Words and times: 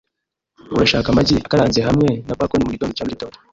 Urashaka 0.75 1.07
amagi 1.09 1.35
akaranze 1.45 1.79
hamwe 1.87 2.09
na 2.27 2.37
bacon 2.39 2.61
mugitondo 2.65 2.93
cya 2.97 3.05
mugitondo? 3.05 3.37